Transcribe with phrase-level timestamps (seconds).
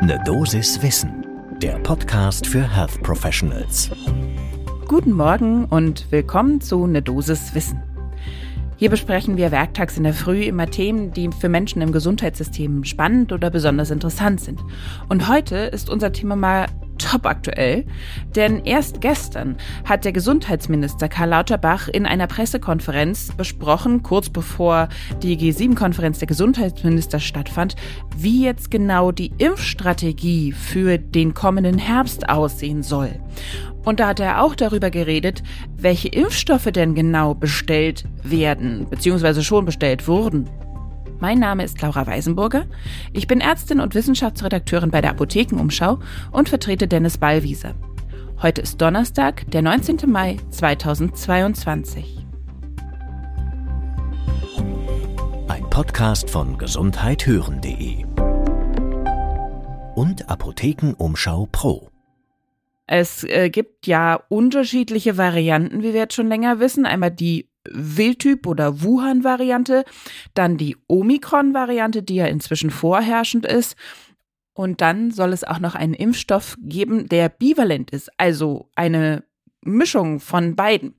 [0.00, 1.26] Ne Dosis Wissen,
[1.60, 3.90] der Podcast für Health Professionals.
[4.86, 7.82] Guten Morgen und willkommen zu Ne Dosis Wissen.
[8.76, 13.32] Hier besprechen wir werktags in der Früh immer Themen, die für Menschen im Gesundheitssystem spannend
[13.32, 14.60] oder besonders interessant sind.
[15.08, 16.66] Und heute ist unser Thema mal
[16.98, 17.86] top aktuell,
[18.36, 24.88] denn erst gestern hat der Gesundheitsminister Karl Lauterbach in einer Pressekonferenz besprochen, kurz bevor
[25.22, 27.76] die G7-Konferenz der Gesundheitsminister stattfand,
[28.16, 33.10] wie jetzt genau die Impfstrategie für den kommenden Herbst aussehen soll.
[33.84, 35.42] Und da hat er auch darüber geredet,
[35.76, 40.48] welche Impfstoffe denn genau bestellt werden, beziehungsweise schon bestellt wurden.
[41.20, 42.66] Mein Name ist Laura Weisenburger.
[43.12, 45.98] Ich bin Ärztin und Wissenschaftsredakteurin bei der Apothekenumschau
[46.30, 47.74] und vertrete Dennis Ballwieser.
[48.40, 49.98] Heute ist Donnerstag, der 19.
[50.06, 52.24] Mai 2022.
[55.48, 58.04] Ein Podcast von gesundheithören.de
[59.96, 61.90] und Apothekenumschau Pro.
[62.86, 66.86] Es äh, gibt ja unterschiedliche Varianten, wie wir jetzt schon länger wissen.
[66.86, 69.84] Einmal die Wildtyp oder Wuhan-Variante,
[70.34, 73.76] dann die Omikron-Variante, die ja inzwischen vorherrschend ist.
[74.54, 79.22] Und dann soll es auch noch einen Impfstoff geben, der bivalent ist, also eine
[79.60, 80.94] Mischung von beiden.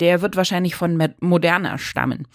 [0.00, 2.26] Der wird wahrscheinlich von Moderna stammen.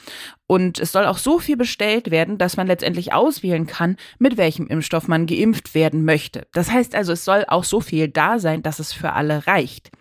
[0.47, 4.67] Und es soll auch so viel bestellt werden, dass man letztendlich auswählen kann, mit welchem
[4.67, 6.47] Impfstoff man geimpft werden möchte.
[6.53, 9.91] Das heißt also, es soll auch so viel da sein, dass es für alle reicht.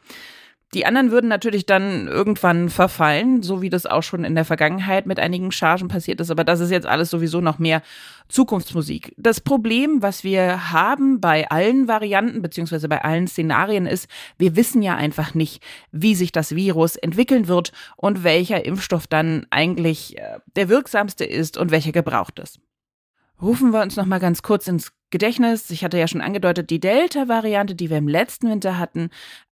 [0.75, 5.07] Die anderen würden natürlich dann irgendwann verfallen, so wie das auch schon in der Vergangenheit
[5.07, 6.31] mit einigen Chargen passiert ist.
[6.31, 7.83] Aber das ist jetzt alles sowieso noch mehr
[8.29, 9.15] Zukunftsmusik.
[9.17, 14.09] Das Problem, was wir haben bei allen Varianten beziehungsweise bei allen Szenarien ist,
[14.39, 19.47] wir wissen ja einfach nicht, wie sich das Virus entwickeln wird und welcher Impfstoff dann
[19.51, 22.59] eigentlich äh, der wirksamste ist und welcher gebraucht ist.
[23.41, 25.71] Rufen wir uns noch mal ganz kurz ins Gedächtnis.
[25.71, 29.11] Ich hatte ja schon angedeutet, die Delta-Variante, die wir im letzten Winter hatten,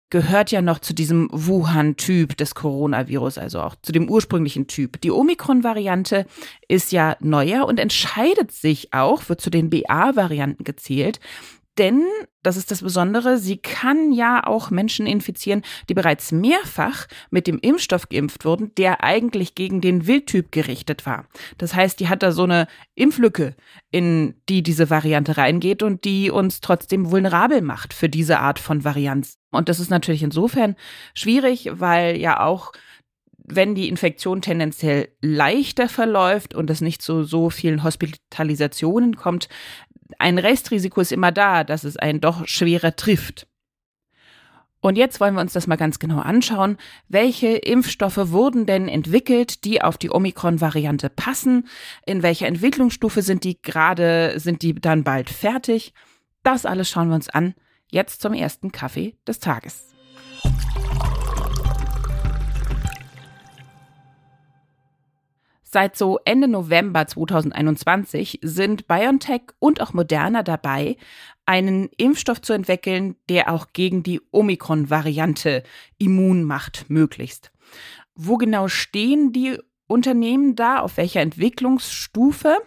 [0.09, 4.99] gehört ja noch zu diesem Wuhan-Typ des Coronavirus, also auch zu dem ursprünglichen Typ.
[5.01, 6.25] Die Omikron-Variante
[6.67, 11.19] ist ja neuer und entscheidet sich auch, wird zu den BA-Varianten gezählt,
[11.79, 12.03] denn,
[12.43, 17.57] das ist das Besondere, sie kann ja auch Menschen infizieren, die bereits mehrfach mit dem
[17.59, 21.25] Impfstoff geimpft wurden, der eigentlich gegen den Wildtyp gerichtet war.
[21.57, 23.55] Das heißt, die hat da so eine Impflücke,
[23.91, 28.83] in die diese Variante reingeht und die uns trotzdem vulnerabel macht für diese Art von
[28.83, 29.37] Varianz.
[29.51, 30.75] Und das ist natürlich insofern
[31.13, 32.73] schwierig, weil ja auch
[33.51, 39.49] wenn die Infektion tendenziell leichter verläuft und es nicht zu so vielen Hospitalisationen kommt,
[40.17, 43.47] ein Restrisiko ist immer da, dass es einen doch schwerer trifft.
[44.81, 46.77] Und jetzt wollen wir uns das mal ganz genau anschauen.
[47.09, 51.67] Welche Impfstoffe wurden denn entwickelt, die auf die Omikron-Variante passen?
[52.05, 55.93] In welcher Entwicklungsstufe sind die gerade, sind die dann bald fertig?
[56.43, 57.55] Das alles schauen wir uns an.
[57.91, 59.89] Jetzt zum ersten Kaffee des Tages.
[65.71, 70.97] Seit so Ende November 2021 sind BioNTech und auch Moderna dabei,
[71.45, 75.61] einen Impfstoff zu entwickeln, der auch gegen die Omikron-Variante
[75.99, 77.51] immun macht, möglichst.
[78.15, 80.79] Wo genau stehen die Unternehmen da?
[80.79, 82.57] Auf welcher Entwicklungsstufe?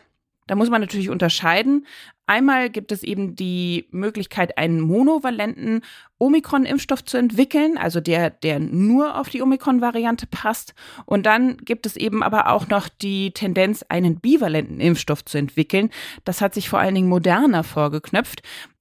[0.47, 1.89] Da muss man natürlich unterscheiden.
[2.33, 5.83] Einmal gibt es eben die Möglichkeit, einen monovalenten
[6.19, 10.73] Omikron-Impfstoff zu entwickeln, also der, der nur auf die Omikron-Variante passt.
[11.05, 15.91] Und dann gibt es eben aber auch noch die Tendenz, einen bivalenten Impfstoff zu entwickeln.
[16.25, 18.41] Das hat sich vor allen Dingen moderner vorgeknöpft.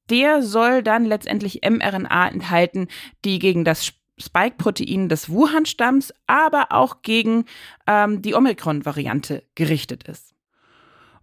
[0.10, 2.88] Der soll dann letztendlich mRNA enthalten,
[3.26, 7.44] die gegen das Spike-Protein des Wuhan-Stamms, aber auch gegen
[7.86, 10.32] ähm, die Omikron-Variante gerichtet ist.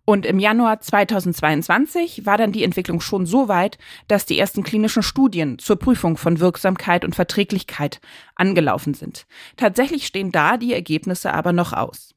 [0.09, 3.77] Und im Januar 2022 war dann die Entwicklung schon so weit,
[4.07, 8.01] dass die ersten klinischen Studien zur Prüfung von Wirksamkeit und Verträglichkeit
[8.35, 9.27] angelaufen sind.
[9.59, 12.15] Tatsächlich stehen da die Ergebnisse aber noch aus.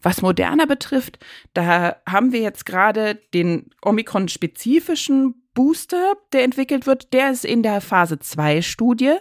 [0.00, 1.18] Was Moderna betrifft,
[1.54, 7.80] da haben wir jetzt gerade den Omikron-spezifischen Booster, der entwickelt wird, der ist in der
[7.80, 9.14] Phase 2 Studie.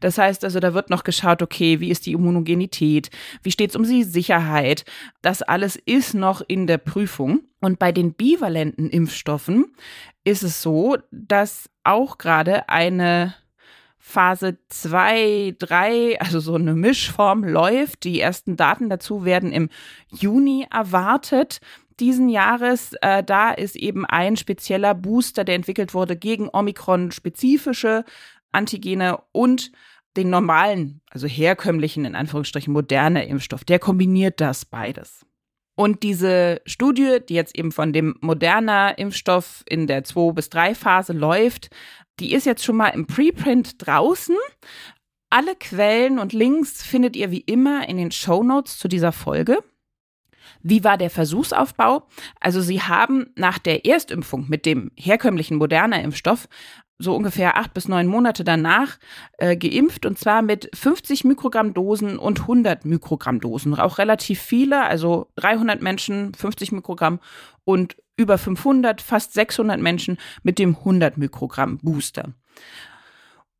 [0.00, 3.10] Das heißt also, da wird noch geschaut, okay, wie ist die Immunogenität,
[3.42, 4.84] wie steht es um die Sicherheit.
[5.20, 7.40] Das alles ist noch in der Prüfung.
[7.60, 9.74] Und bei den bivalenten Impfstoffen
[10.24, 13.34] ist es so, dass auch gerade eine
[13.98, 18.04] Phase 2, 3, also so eine Mischform läuft.
[18.04, 19.68] Die ersten Daten dazu werden im
[20.08, 21.60] Juni erwartet
[22.00, 22.94] diesen Jahres.
[23.00, 28.04] Äh, da ist eben ein spezieller Booster, der entwickelt wurde gegen Omikron-spezifische
[28.52, 29.70] Antigene und
[30.16, 33.64] den normalen, also herkömmlichen, in Anführungsstrichen moderne Impfstoff.
[33.64, 35.24] Der kombiniert das beides.
[35.76, 40.74] Und diese Studie, die jetzt eben von dem Moderna Impfstoff in der 2 bis 3
[40.74, 41.70] Phase läuft,
[42.18, 44.36] die ist jetzt schon mal im Preprint draußen.
[45.30, 49.62] Alle Quellen und Links findet ihr wie immer in den Show Notes zu dieser Folge.
[50.62, 52.06] Wie war der Versuchsaufbau?
[52.40, 56.48] Also sie haben nach der Erstimpfung mit dem herkömmlichen Moderna-Impfstoff
[57.00, 58.98] so ungefähr acht bis neun Monate danach
[59.38, 63.74] äh, geimpft und zwar mit 50 Mikrogramm Dosen und 100 Mikrogramm Dosen.
[63.74, 67.18] Auch relativ viele, also 300 Menschen 50 Mikrogramm
[67.64, 72.34] und über 500, fast 600 Menschen mit dem 100 Mikrogramm Booster.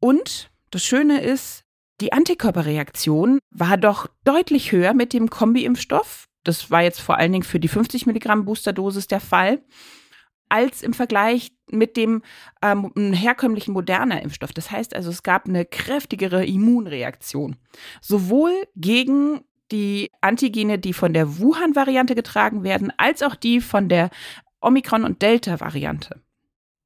[0.00, 1.64] Und das Schöne ist,
[2.00, 6.29] die Antikörperreaktion war doch deutlich höher mit dem Kombi-Impfstoff.
[6.44, 9.62] Das war jetzt vor allen Dingen für die 50 Milligramm Boosterdosis der Fall
[10.48, 12.22] als im Vergleich mit dem
[12.60, 14.52] ähm, herkömmlichen moderner Impfstoff.
[14.52, 17.56] Das heißt also, es gab eine kräftigere Immunreaktion.
[18.00, 24.10] Sowohl gegen die Antigene, die von der Wuhan-Variante getragen werden, als auch die von der
[24.60, 26.20] Omikron- und Delta-Variante.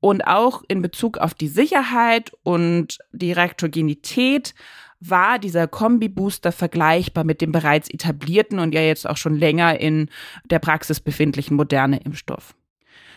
[0.05, 4.55] Und auch in Bezug auf die Sicherheit und die Reaktogenität
[5.01, 10.11] war dieser Kombi-Booster vergleichbar mit dem bereits etablierten und ja jetzt auch schon länger in
[10.51, 12.55] der Praxis befindlichen moderne Impfstoff.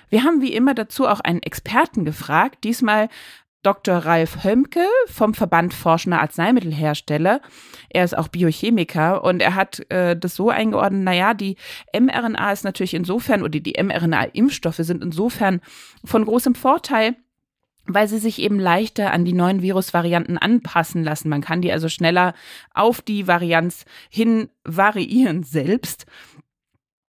[0.07, 3.09] Wir haben wie immer dazu auch einen Experten gefragt, diesmal
[3.63, 3.97] Dr.
[3.97, 7.41] Ralf Hömke vom Verband Forschender Arzneimittelhersteller.
[7.89, 11.57] Er ist auch Biochemiker und er hat äh, das so eingeordnet, naja, die
[11.93, 15.61] mRNA ist natürlich insofern oder die mRNA-Impfstoffe sind insofern
[16.05, 17.15] von großem Vorteil,
[17.85, 21.29] weil sie sich eben leichter an die neuen Virusvarianten anpassen lassen.
[21.29, 22.33] Man kann die also schneller
[22.73, 26.05] auf die Varianz hin variieren selbst.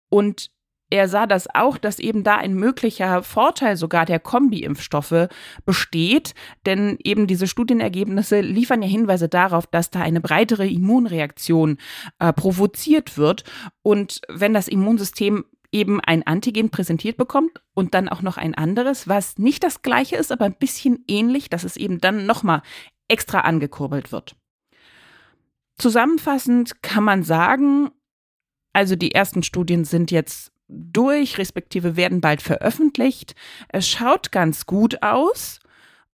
[0.09, 0.49] Und
[0.89, 5.27] er sah das auch, dass eben da ein möglicher Vorteil sogar der Kombi-Impfstoffe
[5.65, 6.33] besteht,
[6.65, 11.77] denn eben diese Studienergebnisse liefern ja Hinweise darauf, dass da eine breitere Immunreaktion
[12.19, 13.43] äh, provoziert wird.
[13.81, 19.09] Und wenn das Immunsystem eben ein Antigen präsentiert bekommt und dann auch noch ein anderes,
[19.09, 22.61] was nicht das gleiche ist, aber ein bisschen ähnlich, dass es eben dann nochmal
[23.09, 24.37] extra angekurbelt wird.
[25.77, 27.91] Zusammenfassend kann man sagen,
[28.73, 33.35] also die ersten Studien sind jetzt durch, respektive werden bald veröffentlicht.
[33.69, 35.59] Es schaut ganz gut aus,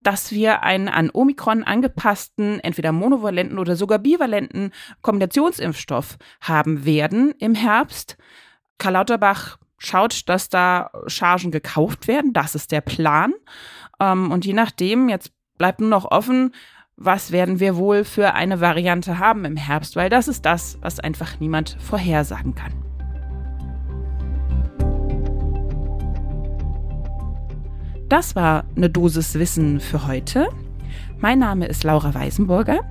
[0.02, 4.72] dass wir einen an Omikron angepassten, entweder monovalenten oder sogar bivalenten
[5.02, 8.18] Kombinationsimpfstoff haben werden im Herbst.
[8.78, 12.34] Karl Lauterbach schaut, dass da Chargen gekauft werden.
[12.34, 13.34] Das ist der Plan.
[14.00, 16.54] Ähm, und je nachdem, jetzt bleibt nur noch offen,
[16.96, 21.00] was werden wir wohl für eine Variante haben im Herbst, weil das ist das, was
[21.00, 22.93] einfach niemand vorhersagen kann.
[28.14, 30.48] Das war eine Dosis Wissen für heute.
[31.18, 32.82] Mein Name ist Laura Weisenburger.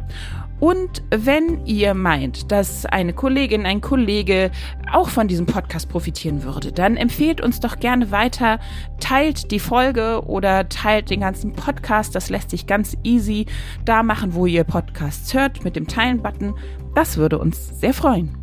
[0.58, 4.50] Und wenn ihr meint, dass eine Kollegin, ein Kollege
[4.90, 8.58] auch von diesem Podcast profitieren würde, dann empfehlt uns doch gerne weiter,
[8.98, 12.16] teilt die Folge oder teilt den ganzen Podcast.
[12.16, 13.46] Das lässt sich ganz easy
[13.84, 16.52] da machen, wo ihr Podcasts hört, mit dem Teilen-Button.
[16.96, 18.36] Das würde uns sehr freuen.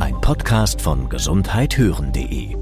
[0.00, 2.61] Ein Podcast von gesundheithören.de